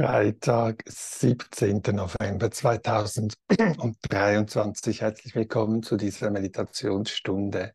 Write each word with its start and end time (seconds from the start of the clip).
Freitag, 0.00 0.82
17. 0.86 1.82
November 1.92 2.50
2023. 2.50 5.02
Herzlich 5.02 5.34
willkommen 5.34 5.82
zu 5.82 5.98
dieser 5.98 6.30
Meditationsstunde, 6.30 7.74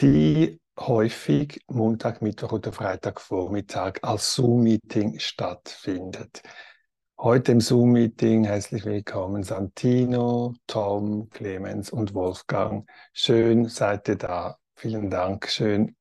die 0.00 0.60
häufig 0.76 1.60
Montag, 1.68 2.20
Mittwoch 2.20 2.54
oder 2.54 2.72
Freitagvormittag 2.72 4.00
als 4.02 4.34
Zoom-Meeting 4.34 5.20
stattfindet. 5.20 6.42
Heute 7.16 7.52
im 7.52 7.60
Zoom-Meeting 7.60 8.42
herzlich 8.42 8.84
willkommen 8.84 9.44
Santino, 9.44 10.54
Tom, 10.66 11.30
Clemens 11.30 11.90
und 11.90 12.12
Wolfgang. 12.12 12.90
Schön 13.12 13.68
seid 13.68 14.08
ihr 14.08 14.16
da. 14.16 14.58
Vielen 14.74 15.10
Dank. 15.10 15.48
Schön 15.48 15.94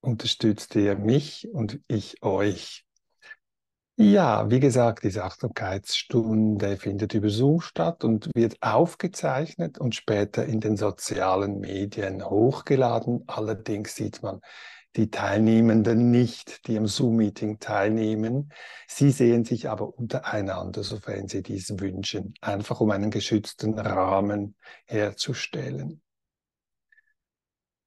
unterstützt 0.00 0.76
ihr 0.76 0.94
mich 0.94 1.48
und 1.52 1.80
ich 1.88 2.22
euch. 2.22 2.85
Ja, 3.98 4.50
wie 4.50 4.60
gesagt, 4.60 5.04
diese 5.04 5.24
Achtsamkeitsstunde 5.24 6.76
findet 6.76 7.14
über 7.14 7.30
Zoom 7.30 7.62
statt 7.62 8.04
und 8.04 8.28
wird 8.34 8.56
aufgezeichnet 8.60 9.78
und 9.78 9.94
später 9.94 10.44
in 10.44 10.60
den 10.60 10.76
sozialen 10.76 11.60
Medien 11.60 12.22
hochgeladen. 12.22 13.24
Allerdings 13.26 13.94
sieht 13.94 14.22
man 14.22 14.42
die 14.96 15.10
Teilnehmenden 15.10 16.10
nicht, 16.10 16.66
die 16.66 16.76
am 16.76 16.86
Zoom-Meeting 16.86 17.58
teilnehmen. 17.58 18.52
Sie 18.86 19.10
sehen 19.10 19.46
sich 19.46 19.70
aber 19.70 19.98
untereinander, 19.98 20.82
sofern 20.82 21.26
sie 21.28 21.42
dies 21.42 21.78
wünschen, 21.78 22.34
einfach 22.42 22.82
um 22.82 22.90
einen 22.90 23.10
geschützten 23.10 23.78
Rahmen 23.78 24.56
herzustellen. 24.84 26.02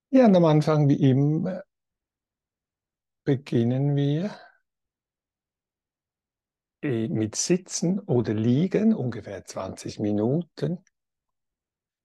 Ja, 0.09 0.25
und 0.25 0.35
am 0.35 0.45
Anfang 0.45 0.89
wie 0.89 1.09
immer 1.11 1.61
beginnen 3.23 3.95
wir 3.95 4.31
mit 6.81 7.35
Sitzen 7.35 7.99
oder 7.99 8.33
Liegen, 8.33 8.93
ungefähr 8.93 9.43
20 9.43 9.99
Minuten. 9.99 10.83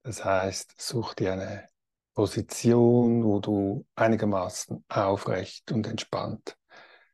Das 0.02 0.24
heißt, 0.24 0.74
such 0.80 1.14
dir 1.14 1.32
eine 1.34 1.68
Position, 2.14 3.24
wo 3.24 3.40
du 3.40 3.86
einigermaßen 3.94 4.84
aufrecht 4.88 5.72
und 5.72 5.86
entspannt 5.86 6.56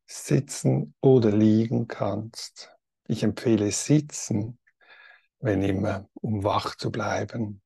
sitzen 0.06 0.94
oder 1.00 1.30
liegen 1.30 1.86
kannst. 1.86 2.74
Ich 3.06 3.22
empfehle 3.22 3.70
Sitzen, 3.70 4.58
wenn 5.38 5.62
immer, 5.62 6.08
um 6.14 6.42
wach 6.42 6.74
zu 6.74 6.90
bleiben. 6.90 7.62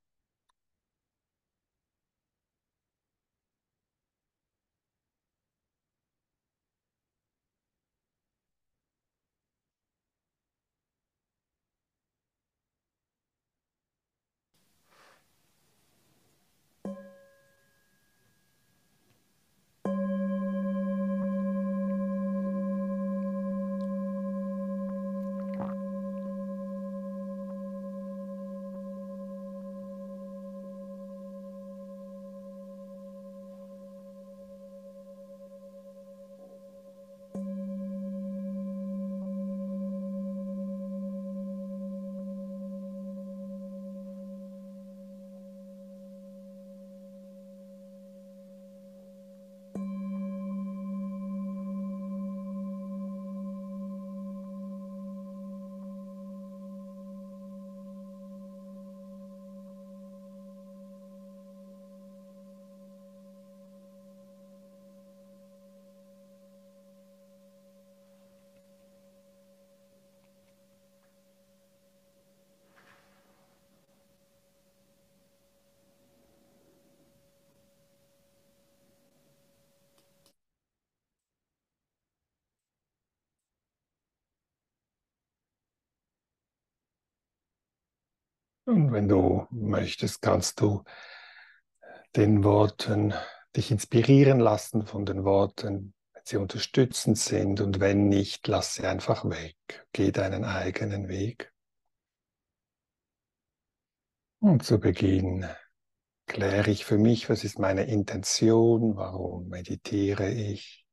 Und 88.64 88.92
wenn 88.92 89.08
du 89.08 89.46
möchtest, 89.50 90.22
kannst 90.22 90.60
du 90.60 90.84
den 92.16 92.44
Worten 92.44 93.12
dich 93.56 93.70
inspirieren 93.70 94.40
lassen 94.40 94.86
von 94.86 95.04
den 95.04 95.24
Worten, 95.24 95.94
wenn 96.12 96.22
sie 96.24 96.36
unterstützend 96.38 97.18
sind 97.18 97.60
und 97.60 97.80
wenn 97.80 98.08
nicht, 98.08 98.48
lass 98.48 98.74
sie 98.74 98.86
einfach 98.86 99.28
weg. 99.28 99.56
Geh 99.92 100.12
deinen 100.12 100.44
eigenen 100.44 101.08
Weg. 101.08 101.52
Und 104.40 104.64
zu 104.64 104.78
Beginn 104.78 105.46
kläre 106.26 106.70
ich 106.70 106.84
für 106.84 106.98
mich, 106.98 107.28
was 107.28 107.44
ist 107.44 107.58
meine 107.58 107.84
Intention, 107.84 108.96
warum 108.96 109.48
meditiere 109.48 110.30
ich, 110.30 110.86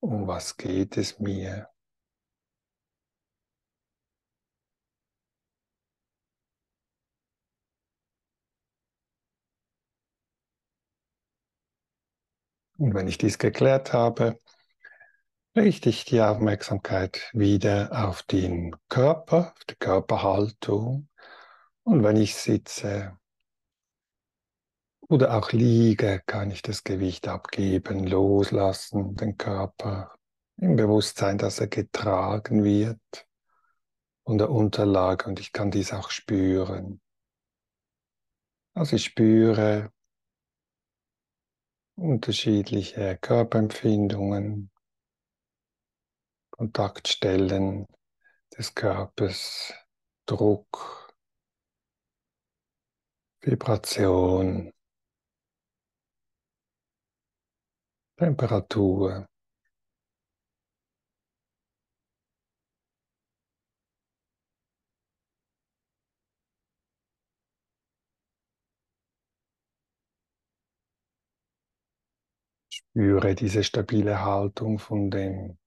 um 0.00 0.26
was 0.26 0.56
geht 0.56 0.96
es 0.96 1.18
mir. 1.18 1.68
Und 12.78 12.94
wenn 12.94 13.08
ich 13.08 13.18
dies 13.18 13.38
geklärt 13.38 13.92
habe, 13.92 14.40
richte 15.56 15.88
ich 15.88 16.04
die 16.04 16.20
Aufmerksamkeit 16.20 17.30
wieder 17.32 17.90
auf 17.92 18.22
den 18.22 18.76
Körper, 18.88 19.52
auf 19.56 19.64
die 19.64 19.76
Körperhaltung. 19.76 21.08
Und 21.82 22.02
wenn 22.02 22.16
ich 22.16 22.34
sitze 22.34 23.18
oder 25.08 25.34
auch 25.36 25.52
liege, 25.52 26.22
kann 26.26 26.50
ich 26.50 26.62
das 26.62 26.84
Gewicht 26.84 27.28
abgeben, 27.28 28.06
loslassen, 28.06 29.14
den 29.14 29.38
Körper 29.38 30.12
im 30.58 30.76
Bewusstsein, 30.76 31.38
dass 31.38 31.60
er 31.60 31.68
getragen 31.68 32.64
wird 32.64 33.26
von 34.24 34.38
der 34.38 34.50
Unterlage 34.50 35.26
und 35.26 35.40
ich 35.40 35.52
kann 35.52 35.70
dies 35.70 35.92
auch 35.92 36.10
spüren. 36.10 37.00
Also 38.74 38.96
ich 38.96 39.04
spüre, 39.04 39.92
unterschiedliche 41.96 43.16
Körperempfindungen, 43.18 44.70
Kontaktstellen 46.50 47.86
des 48.56 48.74
Körpers, 48.74 49.74
Druck, 50.26 51.14
Vibration, 53.40 54.72
Temperatur. 58.18 59.26
Spüre 72.96 73.34
diese 73.34 73.62
stabile 73.62 74.24
Haltung 74.24 74.78
von 74.78 75.10
dem 75.10 75.58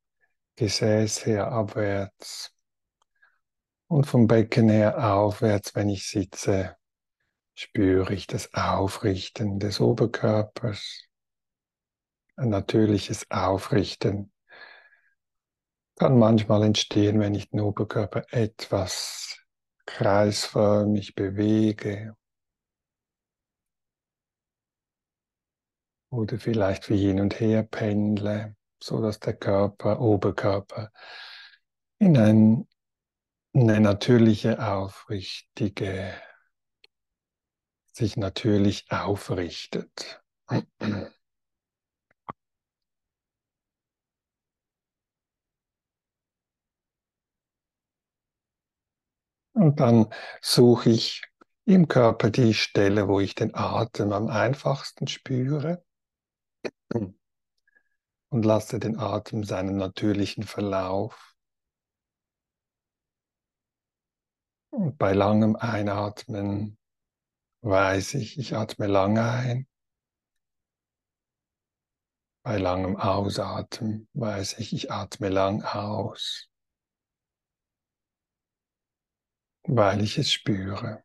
Gesäß 0.55 1.27
her 1.27 1.51
abwärts 1.51 2.55
und 3.87 4.07
vom 4.07 4.25
Becken 4.25 4.67
her 4.67 5.13
aufwärts, 5.13 5.75
wenn 5.75 5.89
ich 5.89 6.07
sitze, 6.07 6.75
spüre 7.53 8.15
ich 8.15 8.25
das 8.25 8.51
Aufrichten 8.55 9.59
des 9.59 9.79
Oberkörpers, 9.79 11.05
ein 12.35 12.49
natürliches 12.49 13.29
Aufrichten 13.29 14.31
kann 15.99 16.17
manchmal 16.17 16.63
entstehen, 16.63 17.19
wenn 17.19 17.35
ich 17.35 17.51
den 17.51 17.59
Oberkörper 17.59 18.25
etwas 18.31 19.37
kreisförmig 19.85 21.13
bewege 21.13 22.15
oder 26.09 26.39
vielleicht 26.39 26.89
wie 26.89 26.97
hin 26.97 27.19
und 27.19 27.39
her 27.39 27.63
pendle, 27.63 28.55
so 28.81 29.01
dass 29.01 29.19
der 29.19 29.35
Körper, 29.35 29.99
Oberkörper 29.99 30.91
in 31.99 32.17
ein, 32.17 32.67
eine 33.53 33.79
natürliche, 33.79 34.65
aufrichtige, 34.65 36.13
sich 37.93 38.17
natürlich 38.17 38.91
aufrichtet. 38.91 40.23
Und 49.53 49.79
dann 49.81 50.07
suche 50.41 50.89
ich 50.89 51.21
im 51.65 51.87
Körper 51.87 52.29
die 52.29 52.53
Stelle, 52.53 53.07
wo 53.07 53.19
ich 53.19 53.35
den 53.35 53.53
Atem 53.53 54.13
am 54.13 54.27
einfachsten 54.27 55.07
spüre 55.07 55.83
und 58.29 58.45
lasse 58.45 58.79
den 58.79 58.97
Atem 58.97 59.43
seinen 59.43 59.77
natürlichen 59.77 60.43
Verlauf. 60.43 61.35
Und 64.71 64.97
bei 64.97 65.13
langem 65.13 65.55
Einatmen 65.55 66.77
weiß 67.61 68.13
ich, 68.15 68.37
ich 68.37 68.55
atme 68.55 68.87
lange 68.87 69.23
ein. 69.23 69.67
Bei 72.43 72.57
langem 72.57 72.95
Ausatmen 72.95 74.07
weiß 74.13 74.59
ich, 74.59 74.73
ich 74.73 74.91
atme 74.91 75.29
lang 75.29 75.63
aus, 75.63 76.49
weil 79.63 80.01
ich 80.01 80.17
es 80.17 80.31
spüre. 80.31 81.03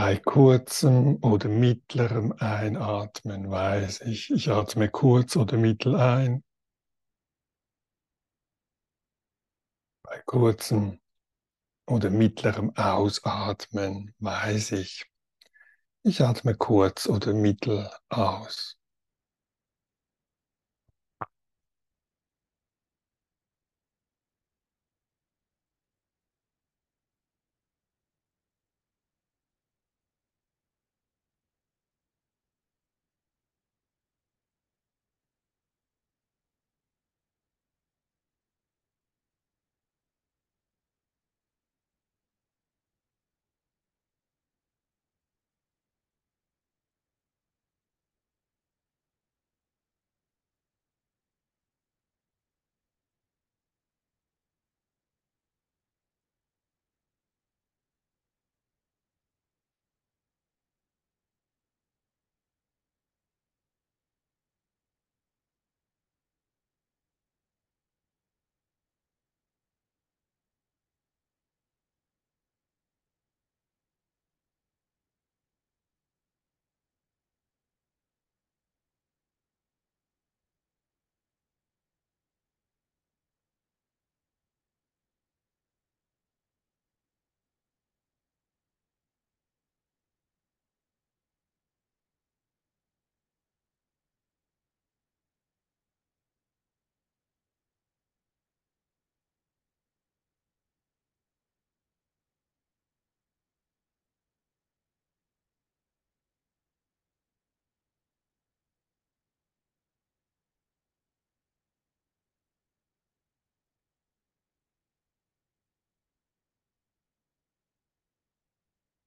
Bei 0.00 0.16
kurzem 0.16 1.16
oder 1.22 1.48
mittlerem 1.48 2.32
Einatmen 2.38 3.50
weiß 3.50 4.02
ich, 4.02 4.30
ich 4.30 4.48
atme 4.48 4.88
kurz 4.88 5.34
oder 5.34 5.56
mittel 5.56 5.96
ein. 5.96 6.44
Bei 10.04 10.22
kurzem 10.24 11.00
oder 11.88 12.10
mittlerem 12.10 12.76
Ausatmen 12.76 14.14
weiß 14.20 14.70
ich, 14.70 15.04
ich 16.04 16.22
atme 16.22 16.54
kurz 16.54 17.08
oder 17.08 17.34
mittel 17.34 17.90
aus. 18.08 18.77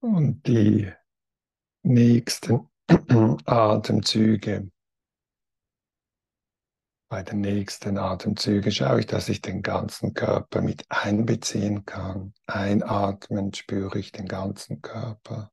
Und 0.01 0.47
die 0.47 0.91
nächsten 1.83 2.67
Atemzüge. 3.45 4.71
Bei 7.07 7.21
den 7.21 7.41
nächsten 7.41 7.99
Atemzügen 7.99 8.71
schaue 8.71 9.01
ich, 9.01 9.05
dass 9.05 9.29
ich 9.29 9.41
den 9.41 9.61
ganzen 9.61 10.15
Körper 10.15 10.61
mit 10.61 10.85
einbeziehen 10.89 11.85
kann. 11.85 12.33
Einatmend 12.47 13.57
spüre 13.57 13.99
ich 13.99 14.11
den 14.11 14.27
ganzen 14.27 14.81
Körper. 14.81 15.51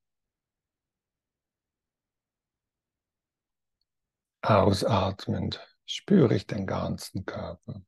Ausatmend 4.40 5.60
spüre 5.84 6.34
ich 6.34 6.46
den 6.46 6.66
ganzen 6.66 7.26
Körper. 7.26 7.82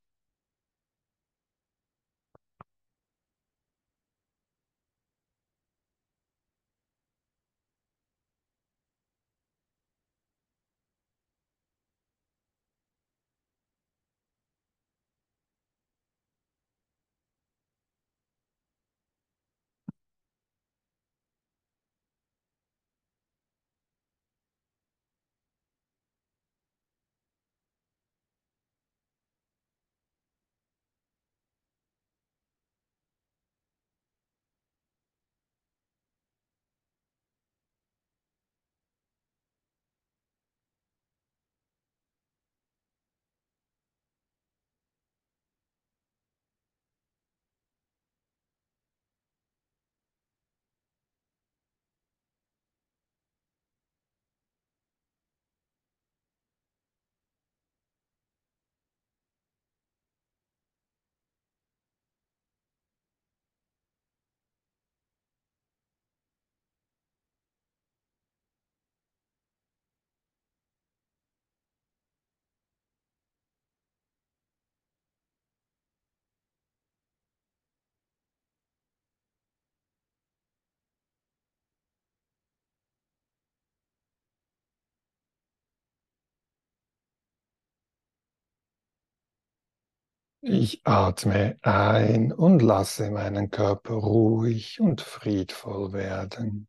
Ich 90.43 90.83
atme 90.87 91.59
ein 91.63 92.31
und 92.33 92.61
lasse 92.61 93.11
meinen 93.11 93.51
Körper 93.51 93.95
ruhig 93.95 94.79
und 94.81 95.01
friedvoll 95.01 95.93
werden. 95.95 96.69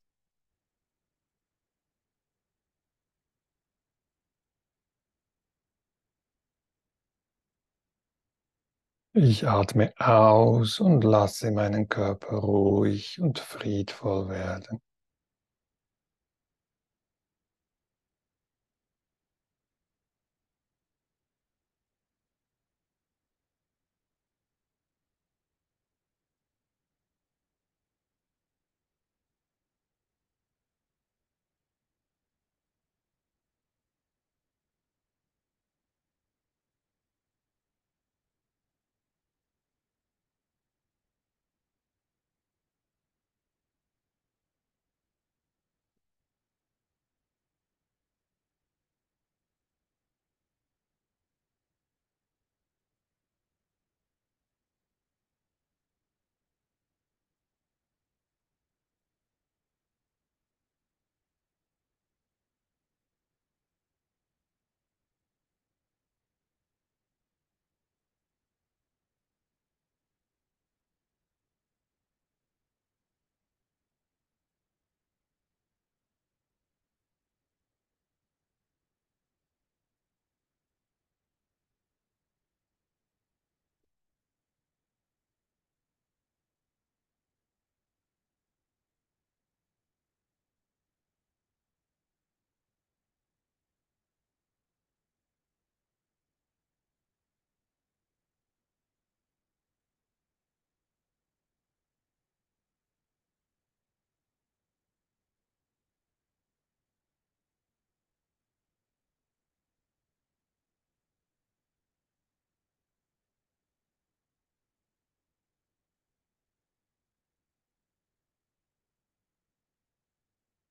Ich 9.14 9.48
atme 9.48 9.94
aus 10.00 10.82
und 10.82 11.04
lasse 11.06 11.52
meinen 11.52 11.88
Körper 11.88 12.38
ruhig 12.38 13.22
und 13.22 13.40
friedvoll 13.40 14.28
werden. 14.28 14.82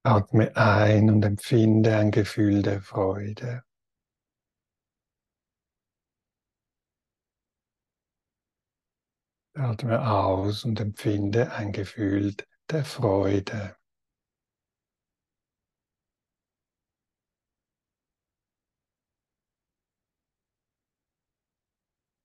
Atme 0.03 0.57
ein 0.57 1.11
und 1.11 1.23
empfinde 1.25 1.97
ein 1.99 2.11
Gefühl 2.11 2.63
der 2.63 2.81
Freude. 2.81 3.63
Atme 9.55 10.11
aus 10.11 10.65
und 10.65 10.81
empfinde 10.81 11.53
ein 11.53 11.73
Gefühl 11.73 12.35
der 12.71 12.85
Freude. 12.85 13.77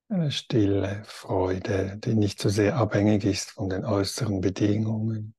Eine 0.08 0.30
stille 0.30 1.02
Freude, 1.04 1.98
die 1.98 2.14
nicht 2.14 2.40
so 2.40 2.48
sehr 2.48 2.76
abhängig 2.76 3.24
ist 3.24 3.50
von 3.50 3.68
den 3.68 3.84
äußeren 3.84 4.40
Bedingungen. 4.40 5.35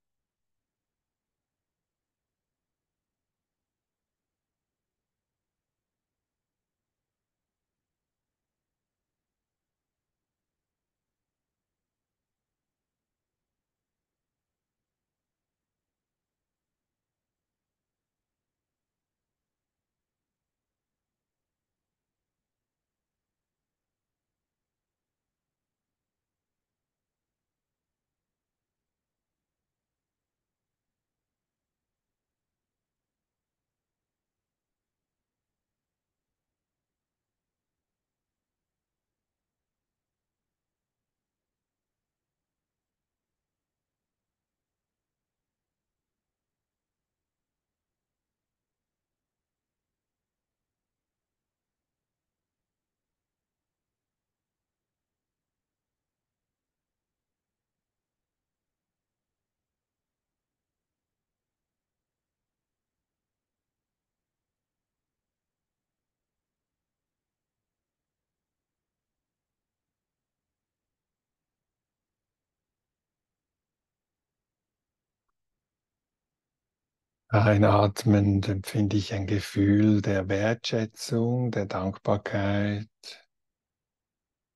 Einatmend 77.29 78.47
empfinde 78.47 78.95
ich 78.95 79.13
ein 79.13 79.27
Gefühl 79.27 80.01
der 80.01 80.29
Wertschätzung, 80.29 81.51
der 81.51 81.65
Dankbarkeit, 81.65 82.87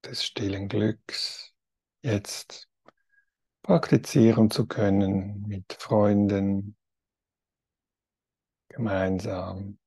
des 0.06 0.24
stillen 0.24 0.70
Glücks, 0.70 1.54
jetzt 2.02 2.70
praktizieren 3.62 4.50
zu 4.50 4.68
können 4.68 5.46
mit 5.48 5.74
Freunden 5.74 6.78
gemeinsam. 8.70 9.78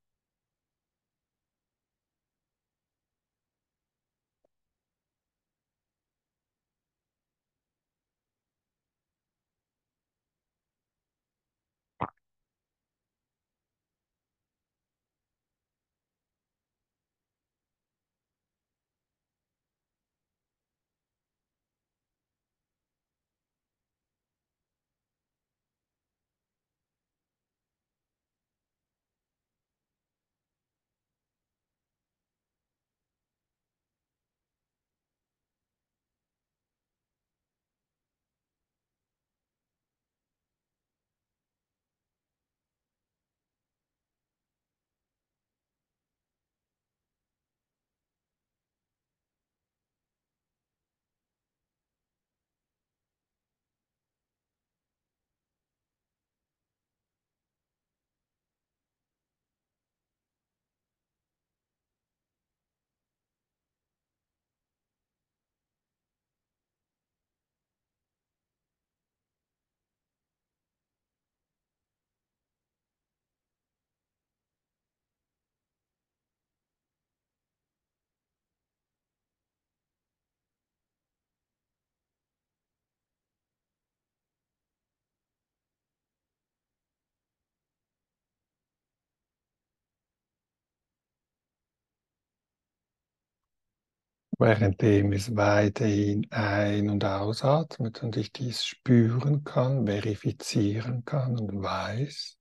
Währenddem 94.45 95.13
es 95.13 95.35
weiterhin 95.37 96.31
ein- 96.31 96.91
und 96.91 97.03
ausatmet 97.05 98.03
und 98.03 98.17
ich 98.19 98.31
dies 98.31 98.65
spüren 98.65 99.43
kann, 99.43 99.87
verifizieren 99.87 101.05
kann 101.07 101.39
und 101.39 101.63
weiß, 101.63 102.37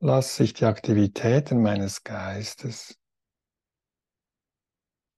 lasse 0.00 0.44
ich 0.44 0.52
die 0.52 0.66
Aktivitäten 0.66 1.62
meines 1.62 2.04
Geistes, 2.04 2.98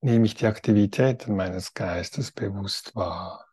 nehme 0.02 0.26
ich 0.26 0.36
die 0.36 0.46
Aktivitäten 0.46 1.34
meines 1.34 1.74
Geistes 1.74 2.30
bewusst 2.30 2.94
wahr. 2.94 3.48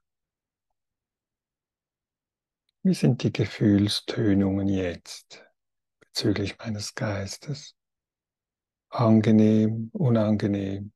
Wie 2.84 2.94
sind 2.94 3.24
die 3.24 3.34
Gefühlstönungen 3.34 4.68
jetzt 4.68 5.44
bezüglich 6.00 6.60
meines 6.60 6.94
Geistes? 6.94 7.79
Angenehm, 8.92 9.90
unangenehm 9.94 10.92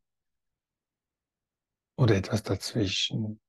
oder 1.97 2.15
etwas 2.15 2.43
dazwischen? 2.43 3.39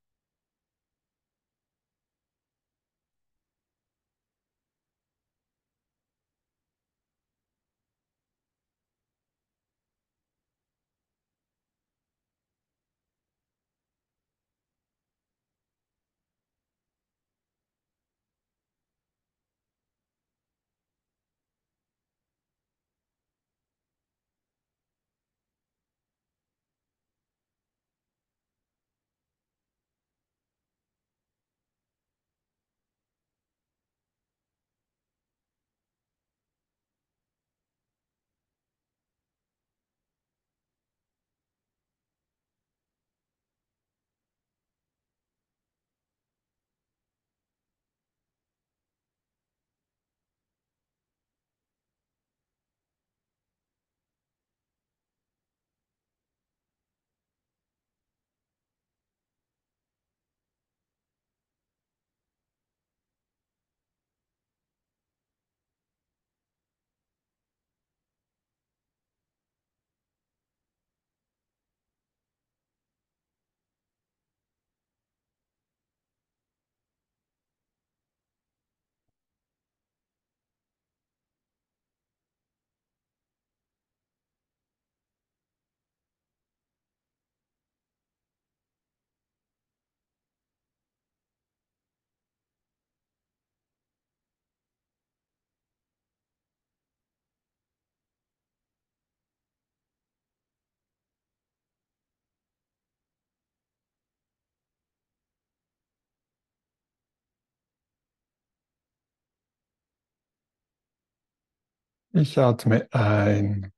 Ich 112.16 112.38
atme 112.38 112.86
ein 112.92 113.72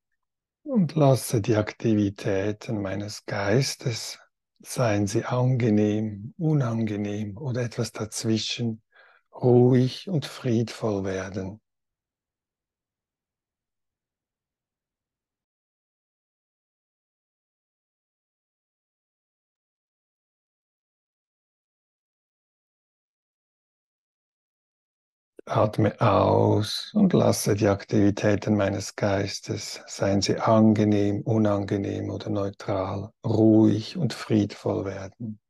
und 0.63 0.95
lasse 0.95 1.41
die 1.41 1.57
Aktivitäten 1.57 2.83
meines 2.83 3.25
Geistes, 3.25 4.19
seien 4.61 5.07
sie 5.07 5.25
angenehm, 5.25 6.35
unangenehm 6.37 7.39
oder 7.39 7.63
etwas 7.63 7.93
dazwischen, 7.93 8.83
ruhig 9.33 10.11
und 10.11 10.27
friedvoll 10.27 11.05
werden. 11.05 11.63
Atme 25.47 26.01
aus 26.01 26.93
und 26.95 27.13
lasse 27.13 27.55
die 27.57 27.67
Aktivitäten 27.69 28.57
meines 28.57 28.95
Geistes, 28.97 29.81
seien 29.87 30.21
sie 30.23 30.39
angenehm, 30.39 31.23
unangenehm 31.23 32.11
oder 32.11 32.31
neutral, 32.31 33.11
ruhig 33.25 33.97
und 33.97 34.13
friedvoll 34.13 34.85
werden. 34.85 35.41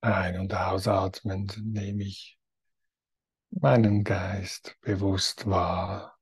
Ein- 0.00 0.38
und 0.38 0.54
ausatmend 0.54 1.60
nehme 1.64 2.04
ich 2.04 2.38
meinen 3.50 4.04
Geist 4.04 4.76
bewusst 4.80 5.46
wahr, 5.46 6.18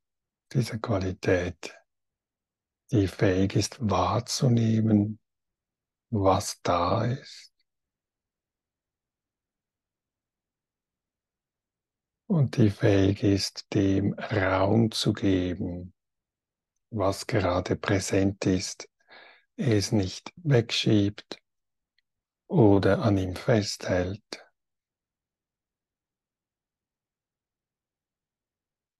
diese 0.52 0.78
Qualität, 0.78 1.76
die 2.90 3.08
fähig 3.08 3.56
ist 3.56 3.76
wahrzunehmen, 3.80 5.18
was 6.10 6.60
da 6.62 7.04
ist. 7.04 7.52
Und 12.28 12.56
die 12.56 12.70
fähig 12.70 13.22
ist, 13.22 13.72
dem 13.74 14.14
Raum 14.14 14.90
zu 14.90 15.12
geben, 15.12 15.92
was 16.90 17.26
gerade 17.26 17.76
präsent 17.76 18.46
ist, 18.46 18.88
es 19.56 19.92
nicht 19.92 20.32
wegschiebt 20.36 21.40
oder 22.48 23.00
an 23.02 23.18
ihm 23.18 23.36
festhält. 23.36 24.46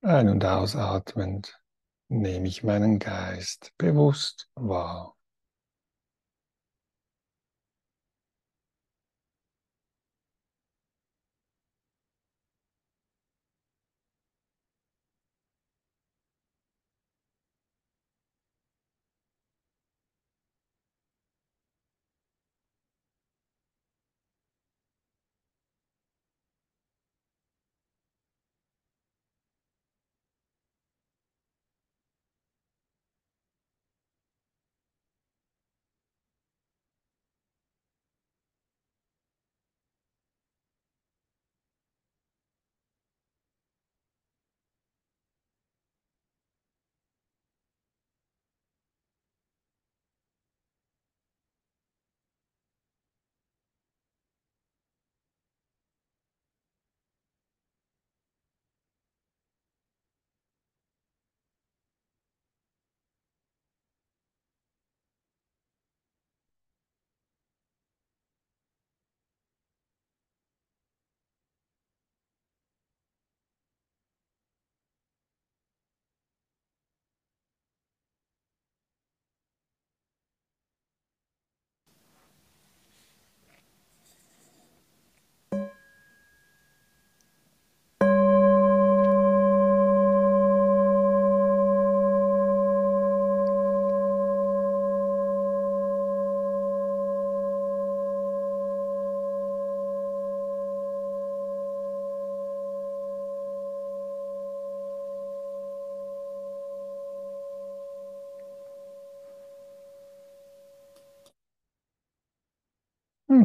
Ein- 0.03 0.29
und 0.29 0.45
ausatmend 0.45 1.61
nehme 2.09 2.49
ich 2.49 2.63
meinen 2.63 2.99
Geist 2.99 3.73
bewusst 3.77 4.49
wahr. 4.55 5.16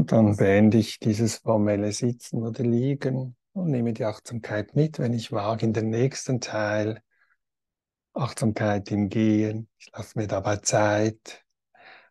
Und 0.02 0.12
dann 0.12 0.36
beende 0.36 0.80
ich 0.80 0.98
dieses 0.98 1.36
formelle 1.36 1.92
Sitzen 1.92 2.42
oder 2.42 2.64
Liegen 2.64 3.36
und 3.54 3.70
nehme 3.70 3.94
die 3.94 4.04
Achtsamkeit 4.04 4.76
mit, 4.76 4.98
wenn 4.98 5.14
ich 5.14 5.32
wage, 5.32 5.64
in 5.64 5.74
den 5.74 5.92
nächsten 5.92 6.42
Teil. 6.42 7.04
Achtsamkeit 8.16 8.90
im 8.90 9.10
Gehen. 9.10 9.70
Ich 9.78 9.92
lasse 9.94 10.18
mir 10.18 10.26
dabei 10.26 10.58
Zeit, 10.58 11.46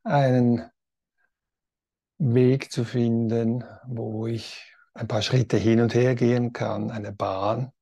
einen 0.04 0.70
Weg 2.18 2.70
zu 2.70 2.84
finden, 2.84 3.64
wo 3.88 4.28
ich 4.28 4.72
ein 4.94 5.08
paar 5.08 5.22
Schritte 5.22 5.56
hin 5.56 5.80
und 5.80 5.92
her 5.92 6.14
gehen 6.14 6.52
kann, 6.52 6.92
eine 6.92 7.10
Bahn. 7.10 7.72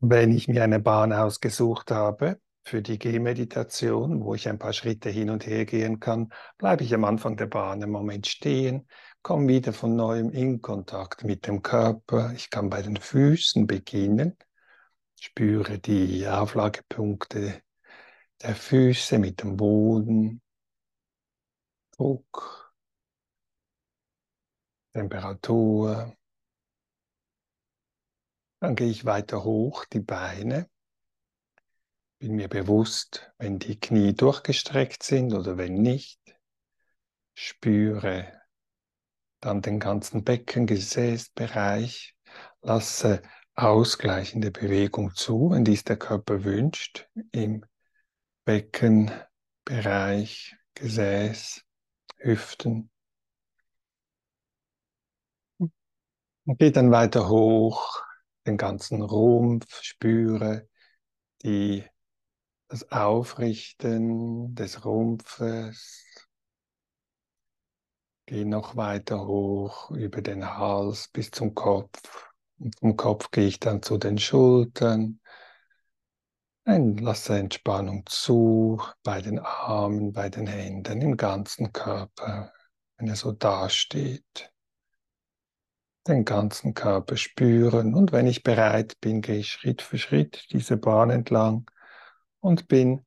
Wenn 0.00 0.32
ich 0.32 0.48
mir 0.48 0.64
eine 0.64 0.80
Bahn 0.80 1.12
ausgesucht 1.12 1.90
habe 1.90 2.40
für 2.64 2.80
die 2.80 2.98
Gehmeditation, 2.98 4.24
wo 4.24 4.34
ich 4.34 4.48
ein 4.48 4.58
paar 4.58 4.72
Schritte 4.72 5.10
hin 5.10 5.28
und 5.28 5.46
her 5.46 5.66
gehen 5.66 6.00
kann, 6.00 6.32
bleibe 6.56 6.84
ich 6.84 6.94
am 6.94 7.04
Anfang 7.04 7.36
der 7.36 7.46
Bahn 7.46 7.82
einen 7.82 7.92
Moment 7.92 8.26
stehen, 8.26 8.88
komme 9.20 9.48
wieder 9.48 9.74
von 9.74 9.96
neuem 9.96 10.30
in 10.30 10.62
Kontakt 10.62 11.24
mit 11.24 11.46
dem 11.46 11.60
Körper. 11.60 12.32
Ich 12.34 12.48
kann 12.48 12.70
bei 12.70 12.80
den 12.80 12.96
Füßen 12.96 13.66
beginnen, 13.66 14.38
spüre 15.20 15.78
die 15.78 16.26
Auflagepunkte 16.26 17.60
der 18.42 18.54
Füße 18.54 19.18
mit 19.18 19.42
dem 19.42 19.58
Boden, 19.58 20.40
Druck, 21.94 22.72
Temperatur. 24.94 26.16
Dann 28.60 28.76
gehe 28.76 28.90
ich 28.90 29.06
weiter 29.06 29.42
hoch, 29.42 29.86
die 29.86 30.00
Beine. 30.00 30.68
Bin 32.18 32.36
mir 32.36 32.48
bewusst, 32.48 33.32
wenn 33.38 33.58
die 33.58 33.80
Knie 33.80 34.12
durchgestreckt 34.12 35.02
sind 35.02 35.32
oder 35.32 35.56
wenn 35.56 35.80
nicht. 35.80 36.20
Spüre 37.34 38.38
dann 39.40 39.62
den 39.62 39.80
ganzen 39.80 40.24
Beckengesäßbereich. 40.24 42.14
Lasse 42.60 43.22
ausgleichende 43.54 44.50
Bewegung 44.50 45.14
zu, 45.14 45.52
wenn 45.52 45.64
dies 45.64 45.84
der 45.84 45.96
Körper 45.96 46.44
wünscht, 46.44 47.08
im 47.32 47.64
Beckenbereich, 48.44 50.54
Gesäß, 50.74 51.62
Hüften. 52.18 52.90
Und 55.58 55.72
gehe 56.58 56.72
dann 56.72 56.90
weiter 56.90 57.28
hoch, 57.28 58.02
den 58.50 58.56
ganzen 58.56 59.02
Rumpf, 59.02 59.82
spüre 59.82 60.68
die, 61.42 61.84
das 62.68 62.90
Aufrichten 62.92 64.54
des 64.54 64.84
Rumpfes. 64.84 66.04
Gehe 68.26 68.46
noch 68.46 68.76
weiter 68.76 69.26
hoch 69.26 69.90
über 69.90 70.22
den 70.22 70.56
Hals 70.56 71.08
bis 71.08 71.30
zum 71.30 71.54
Kopf. 71.54 72.28
Und 72.58 72.78
vom 72.78 72.96
Kopf 72.96 73.30
gehe 73.30 73.46
ich 73.46 73.58
dann 73.58 73.82
zu 73.82 73.98
den 73.98 74.18
Schultern. 74.18 75.20
Lasse 76.64 77.36
Entspannung 77.36 78.04
zu 78.06 78.80
bei 79.02 79.20
den 79.20 79.40
Armen, 79.40 80.12
bei 80.12 80.28
den 80.28 80.46
Händen, 80.46 81.00
im 81.00 81.16
ganzen 81.16 81.72
Körper, 81.72 82.52
wenn 82.96 83.08
er 83.08 83.16
so 83.16 83.32
dasteht 83.32 84.52
den 86.06 86.24
ganzen 86.24 86.74
Körper 86.74 87.16
spüren. 87.16 87.94
Und 87.94 88.12
wenn 88.12 88.26
ich 88.26 88.42
bereit 88.42 89.00
bin, 89.00 89.20
gehe 89.20 89.38
ich 89.38 89.52
Schritt 89.52 89.82
für 89.82 89.98
Schritt 89.98 90.46
diese 90.52 90.76
Bahn 90.76 91.10
entlang 91.10 91.70
und 92.40 92.68
bin 92.68 93.04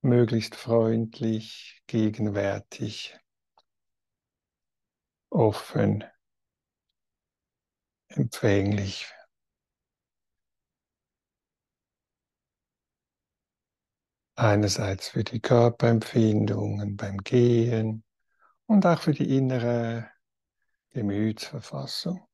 möglichst 0.00 0.54
freundlich, 0.54 1.82
gegenwärtig, 1.86 3.18
offen 5.30 6.04
empfänglich. 8.08 9.06
Einerseits 14.36 15.08
für 15.08 15.24
die 15.24 15.40
Körperempfindungen 15.40 16.96
beim 16.96 17.18
Gehen 17.18 18.04
und 18.66 18.86
auch 18.86 19.00
für 19.00 19.12
die 19.12 19.36
innere 19.36 20.08
Gemütsverfassung. 20.92 22.27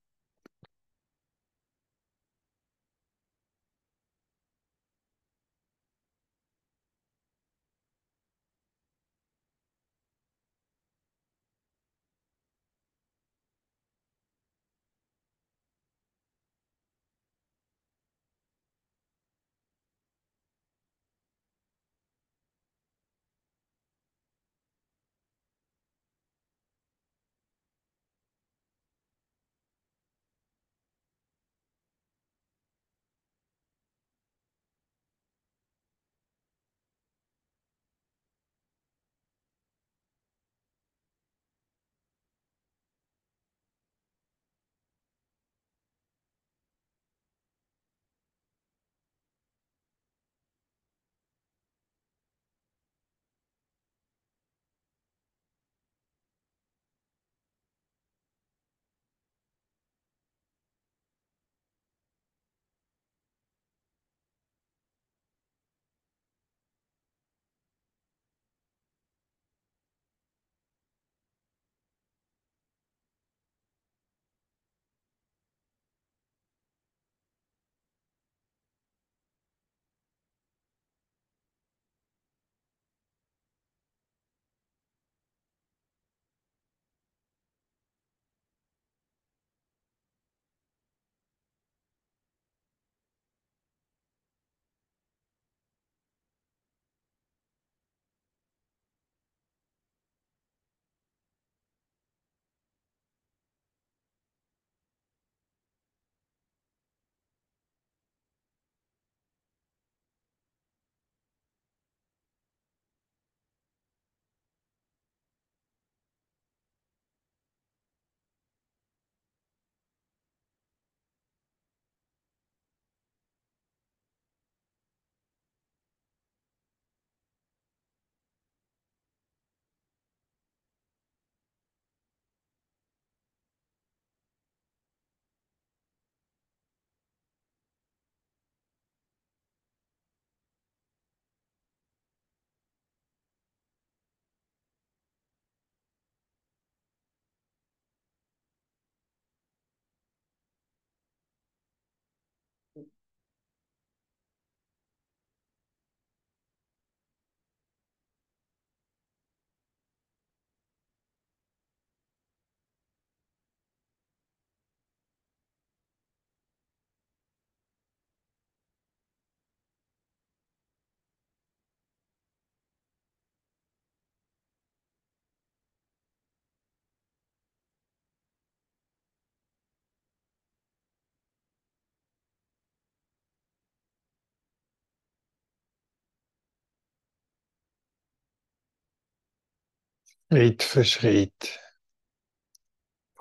Schritt 190.30 190.62
für 190.62 190.84
Schritt 190.84 191.60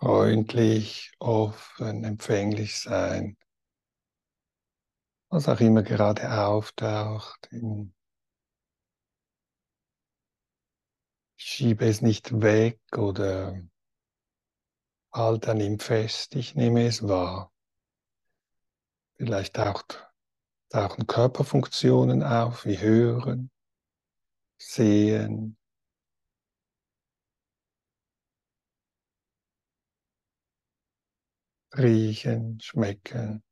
freundlich, 0.04 1.14
offen, 1.20 2.04
empfänglich 2.04 2.78
sein, 2.78 3.38
was 5.30 5.48
auch 5.48 5.62
immer 5.62 5.82
gerade 5.82 6.30
auftaucht. 6.30 7.50
Ich 11.38 11.46
schiebe 11.46 11.86
es 11.86 12.02
nicht 12.02 12.42
weg 12.42 12.82
oder 12.98 13.62
halte 15.14 15.52
an 15.52 15.62
ihm 15.62 15.80
fest, 15.80 16.36
ich 16.36 16.56
nehme 16.56 16.86
es 16.86 17.08
wahr. 17.08 17.54
Vielleicht 19.16 19.56
taucht, 19.56 20.12
tauchen 20.70 21.08
Körperfunktionen 21.08 22.24
auf, 22.24 22.66
wie 22.66 22.80
Hören, 22.80 23.52
Sehen, 24.58 25.58
riechen, 31.78 32.60
schmecken. 32.62 33.44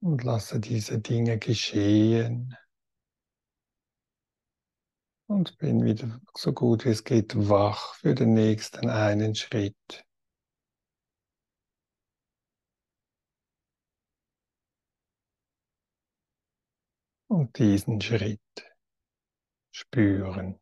Und 0.00 0.24
lasse 0.24 0.58
diese 0.58 0.98
Dinge 1.00 1.38
geschehen. 1.38 2.56
Und 5.28 5.56
bin 5.58 5.84
wieder 5.84 6.20
so 6.36 6.52
gut 6.52 6.84
wie 6.84 6.90
es 6.90 7.04
geht 7.04 7.48
wach 7.48 7.94
für 7.94 8.14
den 8.14 8.34
nächsten 8.34 8.90
einen 8.90 9.34
Schritt. 9.34 10.04
Und 17.32 17.58
diesen 17.58 17.98
Schritt 18.02 18.40
spüren. 19.70 20.61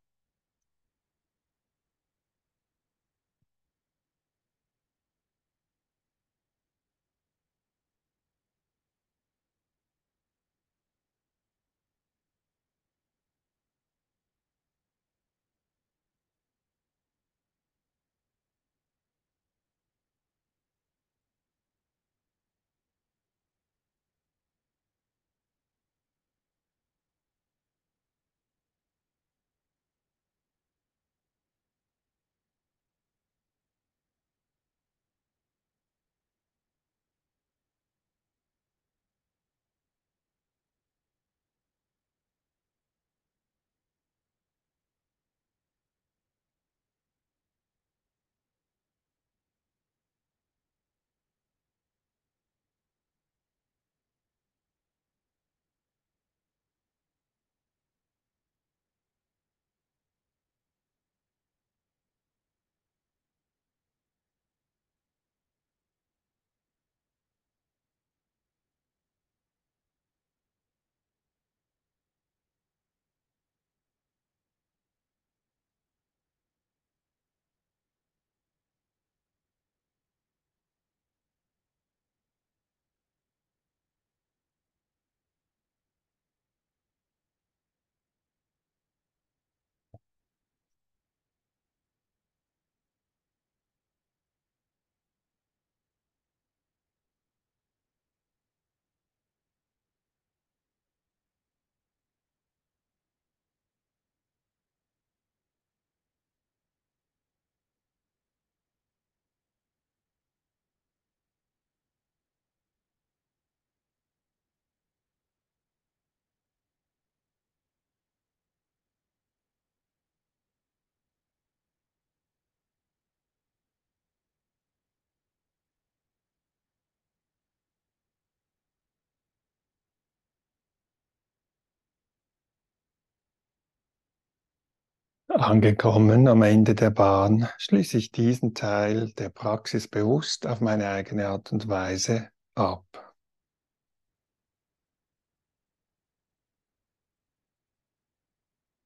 Angekommen 135.39 136.27
am 136.27 136.43
Ende 136.43 136.75
der 136.75 136.91
Bahn 136.91 137.49
schließe 137.57 137.99
ich 137.99 138.11
diesen 138.11 138.53
Teil 138.53 139.13
der 139.13 139.29
Praxis 139.29 139.87
bewusst 139.87 140.45
auf 140.45 140.61
meine 140.61 140.89
eigene 140.89 141.29
Art 141.29 141.53
und 141.53 141.69
Weise 141.69 142.31
ab. 142.57 143.15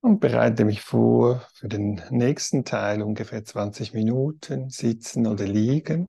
Und 0.02 0.20
bereite 0.20 0.66
mich 0.66 0.82
vor 0.82 1.48
für 1.54 1.68
den 1.68 2.02
nächsten 2.10 2.66
Teil, 2.66 3.00
ungefähr 3.00 3.42
20 3.42 3.94
Minuten, 3.94 4.68
sitzen 4.68 5.26
oder 5.26 5.46
liegen. 5.46 6.08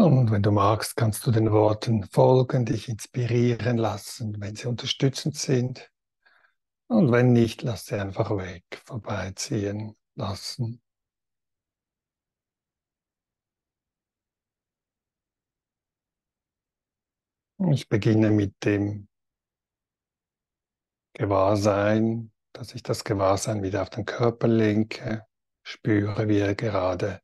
Und 0.00 0.30
wenn 0.30 0.42
du 0.42 0.50
magst, 0.50 0.96
kannst 0.96 1.26
du 1.26 1.30
den 1.30 1.52
Worten 1.52 2.04
folgen, 2.04 2.64
dich 2.64 2.88
inspirieren 2.88 3.76
lassen, 3.76 4.40
wenn 4.40 4.56
sie 4.56 4.66
unterstützend 4.66 5.36
sind. 5.36 5.92
Und 6.86 7.12
wenn 7.12 7.34
nicht, 7.34 7.60
lass 7.60 7.84
sie 7.84 7.96
einfach 7.96 8.30
weg, 8.34 8.64
vorbeiziehen 8.86 9.94
lassen. 10.14 10.80
Ich 17.70 17.90
beginne 17.90 18.30
mit 18.30 18.54
dem 18.64 19.06
Gewahrsein, 21.12 22.32
dass 22.54 22.74
ich 22.74 22.82
das 22.82 23.04
Gewahrsein 23.04 23.62
wieder 23.62 23.82
auf 23.82 23.90
den 23.90 24.06
Körper 24.06 24.48
lenke, 24.48 25.26
spüre, 25.62 26.26
wie 26.26 26.38
er 26.38 26.54
gerade 26.54 27.20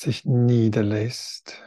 sich 0.00 0.24
niederlässt. 0.24 1.62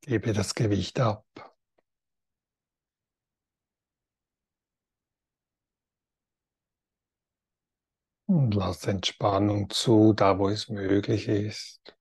Gebe 0.00 0.32
das 0.32 0.54
Gewicht 0.54 1.00
ab. 1.00 1.24
Und 8.26 8.54
lass 8.54 8.86
Entspannung 8.86 9.70
zu, 9.70 10.12
da 10.12 10.38
wo 10.38 10.48
es 10.48 10.68
möglich 10.68 11.28
ist. 11.28 11.96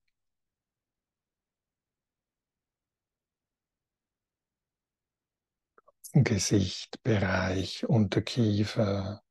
Gesichtbereich, 6.13 7.85
Unterkiefer, 7.87 9.21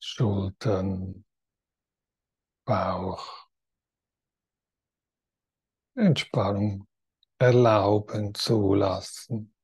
Schultern, 0.00 1.24
Bauch. 2.64 3.46
Entspannung 5.94 6.86
erlauben, 7.38 8.34
zulassen. 8.34 9.54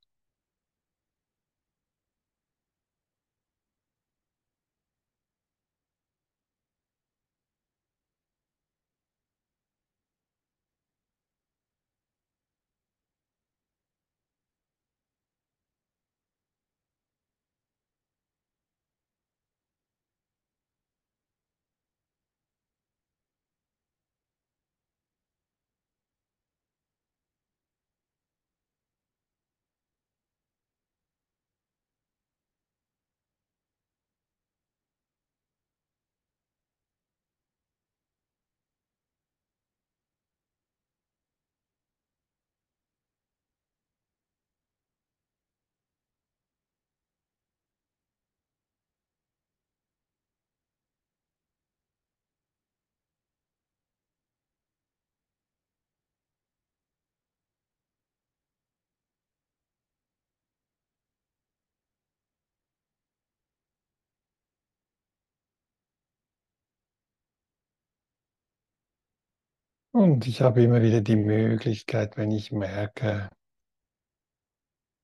Und 69.97 70.27
ich 70.27 70.41
habe 70.41 70.61
immer 70.61 70.83
wieder 70.83 71.01
die 71.01 71.15
Möglichkeit, 71.15 72.17
wenn 72.17 72.29
ich 72.29 72.51
merke, 72.51 73.31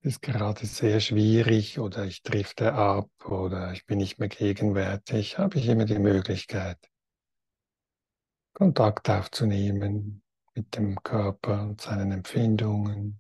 es 0.02 0.18
ist 0.18 0.22
gerade 0.22 0.68
sehr 0.68 1.00
schwierig 1.00 1.80
oder 1.80 2.06
ich 2.06 2.22
drifte 2.22 2.74
ab 2.74 3.10
oder 3.26 3.72
ich 3.72 3.88
bin 3.88 3.98
nicht 3.98 4.20
mehr 4.20 4.30
gegenwärtig, 4.30 5.40
habe 5.40 5.58
ich 5.58 5.68
immer 5.68 5.86
die 5.86 5.98
Möglichkeit, 5.98 6.78
Kontakt 8.54 9.10
aufzunehmen 9.10 10.22
mit 10.54 10.78
dem 10.78 11.02
Körper 11.02 11.64
und 11.64 11.82
seinen 11.82 12.12
Empfindungen. 12.12 13.20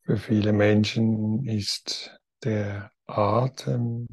Für 0.00 0.16
viele 0.16 0.54
Menschen 0.54 1.44
ist 1.44 2.18
der 2.42 2.90
Atem 3.04 4.06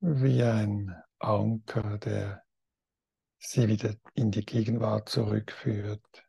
wie 0.00 0.42
ein 0.42 0.96
Anker, 1.18 1.98
der 1.98 2.42
sie 3.40 3.68
wieder 3.68 3.94
in 4.14 4.30
die 4.30 4.44
Gegenwart 4.44 5.08
zurückführt. 5.08 6.26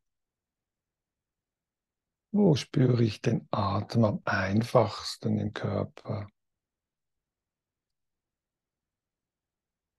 Wo 2.34 2.55
spüre 2.55 3.03
ich 3.03 3.22
den 3.22 3.47
Atem 3.51 4.05
am 4.05 4.22
einfachsten 4.24 5.38
im 5.38 5.53
Körper? 5.53 6.30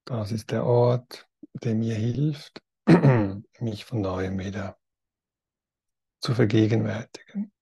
Das 0.06 0.32
ist 0.32 0.50
der 0.50 0.64
Ort, 0.64 1.28
der 1.62 1.74
mir 1.74 1.94
hilft, 1.94 2.62
mich 3.60 3.84
von 3.84 4.00
neuem 4.00 4.38
wieder 4.38 4.78
zu 6.20 6.34
vergegenwärtigen. 6.34 7.52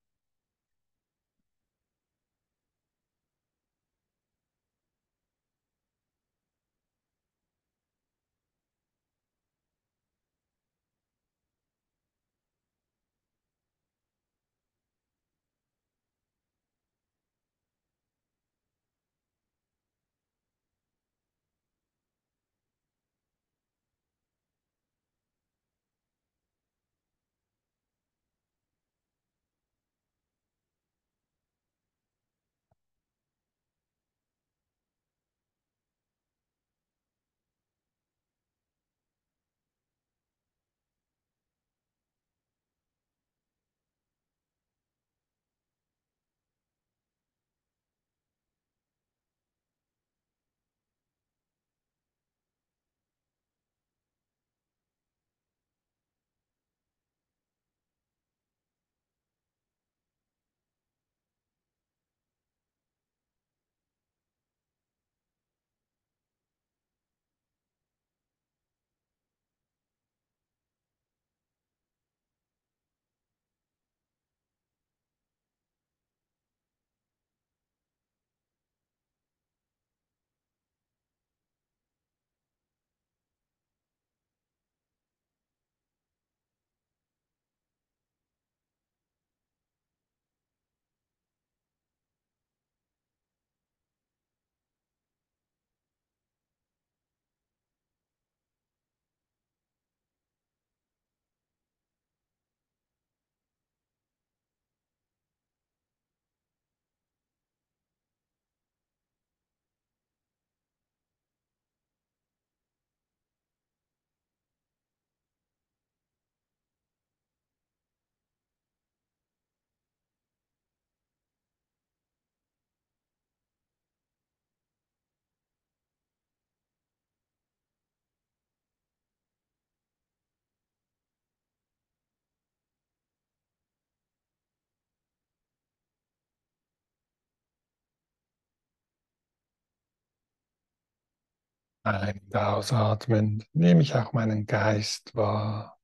Ein- 141.91 142.21
und 142.21 142.37
ausatmen 142.37 143.45
nehme 143.53 143.83
ich 143.83 143.95
auch 143.97 144.13
meinen 144.13 144.47
Geist 144.47 145.15
wahr. 145.17 145.77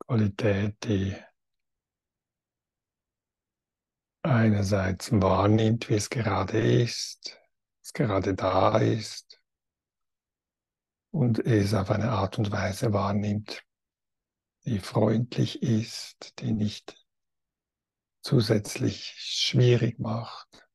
Qualität, 0.00 0.82
die 0.84 1.14
einerseits 4.22 5.12
wahrnimmt, 5.12 5.88
wie 5.88 5.94
es 5.94 6.10
gerade 6.10 6.58
ist, 6.58 7.38
was 7.80 7.92
gerade 7.92 8.34
da 8.34 8.78
ist 8.78 9.40
und 11.12 11.38
es 11.38 11.74
auf 11.74 11.90
eine 11.90 12.10
Art 12.10 12.38
und 12.38 12.50
Weise 12.50 12.92
wahrnimmt, 12.92 13.62
die 14.64 14.80
freundlich 14.80 15.62
ist, 15.62 16.40
die 16.40 16.52
nicht 16.52 17.06
zusätzlich 18.22 19.14
schwierig 19.16 20.00
macht. 20.00 20.67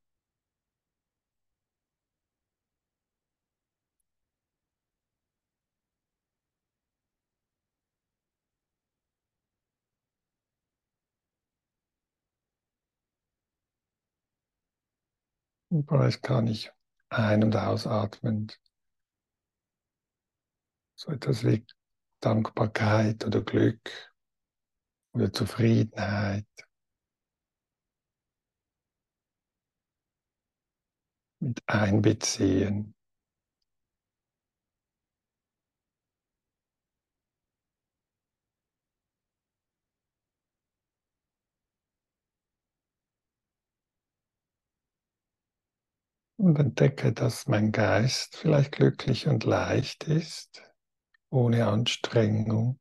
Vielleicht 15.82 16.22
kann 16.22 16.46
ich 16.48 16.72
ein- 17.10 17.44
und 17.44 17.56
ausatmend 17.56 18.60
so 20.96 21.12
etwas 21.12 21.44
wie 21.44 21.66
Dankbarkeit 22.20 23.26
oder 23.26 23.42
Glück 23.42 24.14
oder 25.14 25.34
Zufriedenheit 25.34 26.46
mit 31.40 31.62
einbeziehen. 31.66 32.94
Und 46.38 46.60
entdecke, 46.60 47.12
dass 47.12 47.48
mein 47.48 47.72
Geist 47.72 48.38
vielleicht 48.38 48.74
glücklich 48.74 49.28
und 49.28 49.46
leicht 49.46 50.04
ist, 50.04 50.62
ohne 51.32 51.68
Anstrengung. 51.68 52.80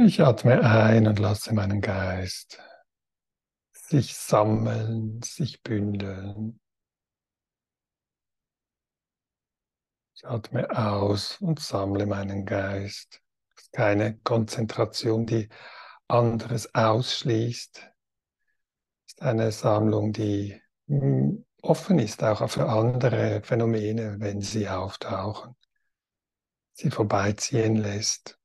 Ich 0.00 0.20
atme 0.20 0.62
ein 0.62 1.08
und 1.08 1.18
lasse 1.18 1.52
meinen 1.52 1.80
Geist 1.80 2.60
sich 3.72 4.14
sammeln, 4.14 5.20
sich 5.22 5.62
bündeln. 5.62 6.60
Ich 10.14 10.24
atme 10.24 10.70
aus 10.70 11.40
und 11.40 11.58
sammle 11.58 12.06
meinen 12.06 12.46
Geist. 12.46 13.22
Es 13.56 13.64
ist 13.64 13.72
keine 13.72 14.18
Konzentration, 14.18 15.26
die 15.26 15.48
anderes 16.06 16.74
ausschließt. 16.76 17.78
Es 17.78 19.14
ist 19.14 19.22
eine 19.22 19.50
Sammlung, 19.50 20.12
die 20.12 20.60
hm, 20.86 21.44
offen 21.60 21.98
ist 21.98 22.22
auch 22.22 22.48
für 22.48 22.68
andere 22.68 23.42
Phänomene, 23.42 24.20
wenn 24.20 24.42
sie 24.42 24.68
auftauchen, 24.68 25.56
sie 26.72 26.90
vorbeiziehen 26.92 27.74
lässt. 27.74 28.37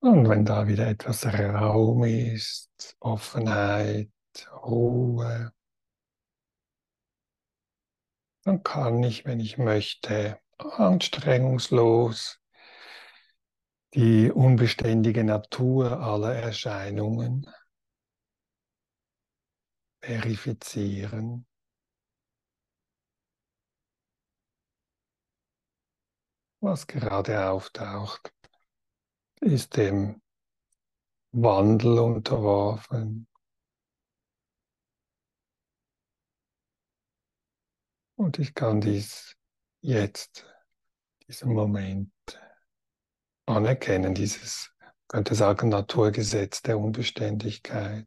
Und 0.00 0.28
wenn 0.30 0.46
da 0.46 0.66
wieder 0.66 0.86
etwas 0.88 1.26
Raum 1.26 2.04
ist, 2.04 2.96
Offenheit, 3.00 4.10
Ruhe, 4.62 5.52
dann 8.44 8.62
kann 8.62 9.02
ich, 9.02 9.26
wenn 9.26 9.40
ich 9.40 9.58
möchte, 9.58 10.40
anstrengungslos 10.56 12.40
die 13.92 14.30
unbeständige 14.30 15.22
Natur 15.22 16.00
aller 16.00 16.34
Erscheinungen 16.34 17.46
verifizieren. 20.00 21.46
Was 26.60 26.86
gerade 26.86 27.50
auftaucht, 27.50 28.32
ist 29.40 29.76
dem 29.76 30.20
Wandel 31.32 31.98
unterworfen. 31.98 33.26
Und 38.16 38.38
ich 38.38 38.54
kann 38.54 38.80
dies 38.80 39.36
jetzt, 39.80 40.46
diesen 41.26 41.54
Moment 41.54 42.12
anerkennen, 43.46 44.14
dieses, 44.14 44.72
könnte 45.08 45.34
sagen, 45.34 45.70
Naturgesetz 45.70 46.60
der 46.62 46.78
Unbeständigkeit. 46.78 48.06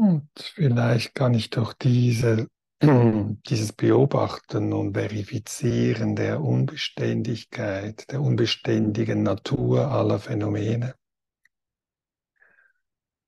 Und 0.00 0.30
vielleicht 0.38 1.14
kann 1.14 1.34
ich 1.34 1.50
durch 1.50 1.74
diese, 1.74 2.48
dieses 2.82 3.74
Beobachten 3.74 4.72
und 4.72 4.94
Verifizieren 4.94 6.16
der 6.16 6.40
Unbeständigkeit, 6.40 8.10
der 8.10 8.22
unbeständigen 8.22 9.22
Natur 9.22 9.88
aller 9.88 10.18
Phänomene, 10.18 10.94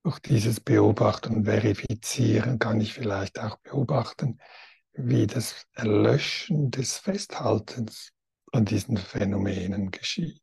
durch 0.02 0.18
dieses 0.20 0.60
Beobachten 0.60 1.36
und 1.36 1.44
Verifizieren 1.44 2.58
kann 2.58 2.80
ich 2.80 2.94
vielleicht 2.94 3.38
auch 3.38 3.58
beobachten, 3.58 4.38
wie 4.94 5.26
das 5.26 5.66
Erlöschen 5.74 6.70
des 6.70 6.96
Festhaltens 6.96 8.12
an 8.50 8.64
diesen 8.64 8.96
Phänomenen 8.96 9.90
geschieht. 9.90 10.41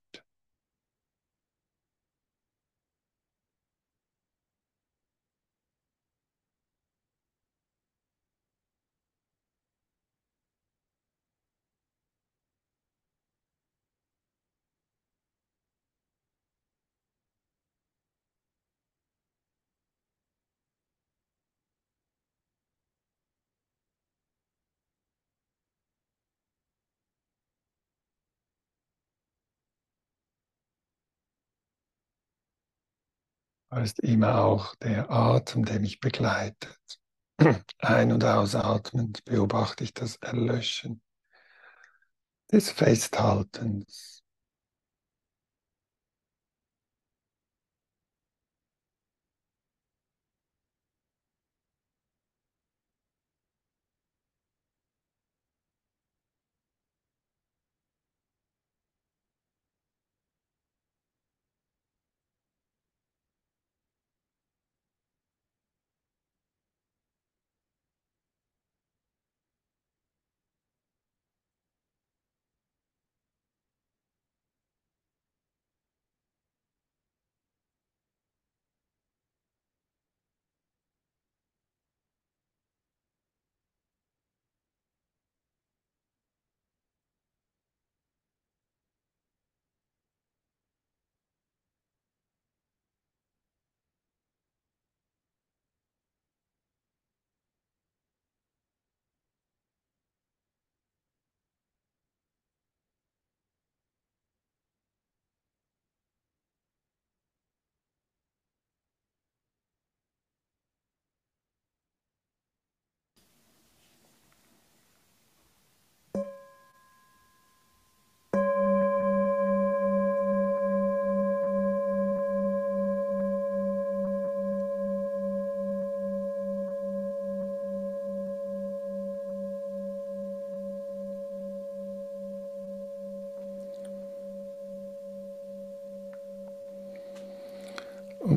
Da 33.69 33.81
ist 33.81 33.99
immer 33.99 34.43
auch 34.43 34.75
der 34.75 35.11
Atem, 35.11 35.63
der 35.63 35.79
mich 35.79 35.99
begleitet. 35.99 36.79
Ein- 37.79 38.11
und 38.11 38.23
ausatmend 38.23 39.23
beobachte 39.25 39.83
ich 39.83 39.93
das 39.93 40.15
Erlöschen 40.17 41.01
des 42.51 42.71
Festhaltens. 42.71 44.23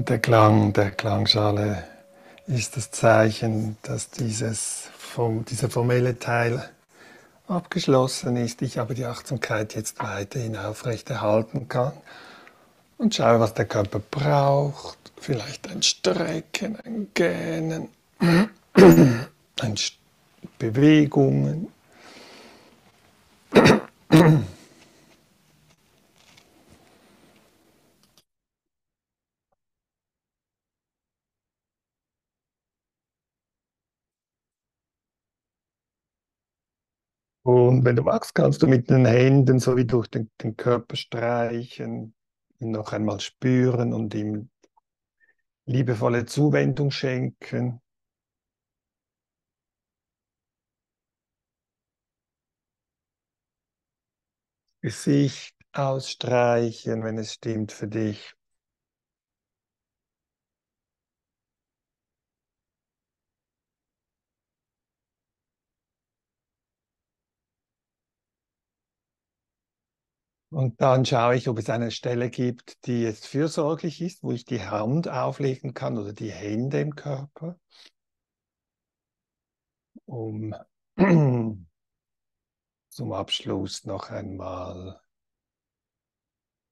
Und 0.02 0.08
der 0.08 0.18
Klang 0.18 0.72
der 0.72 0.90
Klangschale 0.90 1.84
ist 2.48 2.76
das 2.76 2.90
Zeichen, 2.90 3.76
dass 3.82 4.10
dieses, 4.10 4.88
dieser 5.48 5.70
formelle 5.70 6.18
Teil 6.18 6.68
abgeschlossen 7.46 8.34
ist, 8.34 8.62
ich 8.62 8.80
aber 8.80 8.94
die 8.94 9.04
Achtsamkeit 9.04 9.76
jetzt 9.76 10.02
weiterhin 10.02 10.56
aufrechterhalten 10.56 11.68
kann 11.68 11.92
und 12.98 13.14
schaue, 13.14 13.38
was 13.38 13.54
der 13.54 13.66
Körper 13.66 14.00
braucht. 14.00 14.98
Vielleicht 15.20 15.70
ein 15.70 15.84
Strecken, 15.84 16.80
ein 16.84 17.06
Gähnen, 17.14 17.86
ein 18.18 19.76
Bewegungen. 20.58 21.68
Wenn 37.84 37.96
du 37.96 38.02
magst, 38.02 38.36
kannst 38.36 38.62
du 38.62 38.68
mit 38.68 38.90
den 38.90 39.06
Händen 39.06 39.58
so 39.58 39.76
wie 39.76 39.84
durch 39.84 40.06
den, 40.06 40.30
den 40.40 40.56
Körper 40.56 40.94
streichen, 40.94 42.14
ihn 42.60 42.70
noch 42.70 42.92
einmal 42.92 43.18
spüren 43.18 43.92
und 43.92 44.14
ihm 44.14 44.50
liebevolle 45.66 46.24
Zuwendung 46.24 46.92
schenken. 46.92 47.80
Gesicht 54.80 55.56
ausstreichen, 55.72 57.02
wenn 57.02 57.18
es 57.18 57.32
stimmt 57.32 57.72
für 57.72 57.88
dich. 57.88 58.32
Und 70.52 70.82
dann 70.82 71.06
schaue 71.06 71.34
ich, 71.34 71.48
ob 71.48 71.58
es 71.58 71.70
eine 71.70 71.90
Stelle 71.90 72.28
gibt, 72.28 72.84
die 72.84 73.00
jetzt 73.00 73.26
fürsorglich 73.26 74.02
ist, 74.02 74.22
wo 74.22 74.32
ich 74.32 74.44
die 74.44 74.60
Hand 74.60 75.08
auflegen 75.08 75.72
kann 75.72 75.96
oder 75.96 76.12
die 76.12 76.30
Hände 76.30 76.78
im 76.78 76.94
Körper, 76.94 77.58
um 80.04 80.54
zum 82.90 83.12
Abschluss 83.12 83.86
noch 83.86 84.10
einmal 84.10 85.00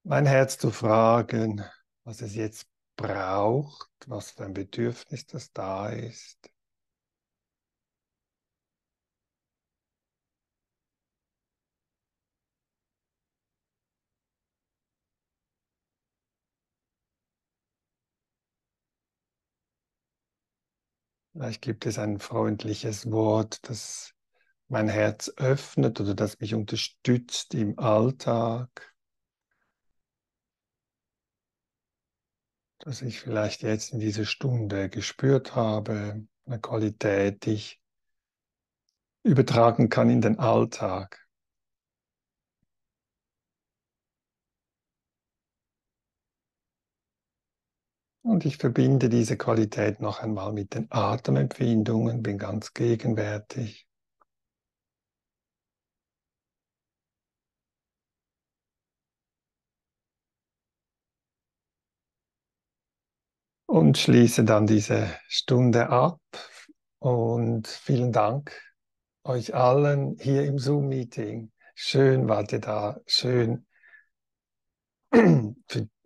mein 0.03 0.27
Herz 0.27 0.59
zu 0.59 0.69
fragen, 0.69 1.65
was 2.03 2.21
es 2.21 2.35
jetzt 2.35 2.67
braucht, 2.95 3.89
was 4.05 4.29
für 4.29 4.45
ein 4.45 4.53
Bedürfnis 4.53 5.25
das 5.25 5.53
da 5.53 5.89
ist. 5.89 6.50
Vielleicht 21.33 21.61
gibt 21.61 21.85
es 21.85 21.97
ein 21.97 22.19
freundliches 22.19 23.09
Wort, 23.09 23.69
das 23.69 24.13
mein 24.67 24.89
Herz 24.89 25.31
öffnet 25.37 25.99
oder 26.01 26.13
das 26.13 26.39
mich 26.39 26.53
unterstützt 26.55 27.53
im 27.53 27.79
Alltag, 27.79 28.93
das 32.79 33.01
ich 33.01 33.19
vielleicht 33.19 33.61
jetzt 33.63 33.93
in 33.93 33.99
dieser 33.99 34.25
Stunde 34.25 34.89
gespürt 34.89 35.55
habe, 35.55 36.25
eine 36.45 36.59
Qualität, 36.59 37.45
die 37.45 37.53
ich 37.53 37.81
übertragen 39.23 39.89
kann 39.89 40.09
in 40.09 40.21
den 40.21 40.39
Alltag. 40.39 41.20
Und 48.23 48.45
ich 48.45 48.57
verbinde 48.57 49.09
diese 49.09 49.37
Qualität 49.37 49.99
noch 49.99 50.19
einmal 50.21 50.53
mit 50.53 50.75
den 50.75 50.87
Atemempfindungen, 50.91 52.21
bin 52.21 52.37
ganz 52.37 52.73
gegenwärtig. 52.73 53.87
Und 63.65 63.97
schließe 63.97 64.43
dann 64.43 64.67
diese 64.67 65.07
Stunde 65.27 65.89
ab. 65.89 66.19
Und 66.99 67.67
vielen 67.67 68.11
Dank 68.11 68.51
euch 69.23 69.55
allen 69.55 70.17
hier 70.19 70.43
im 70.45 70.59
Zoom-Meeting. 70.59 71.51
Schön 71.73 72.27
wart 72.27 72.51
ihr 72.51 72.59
da, 72.59 72.99
schön. 73.07 73.65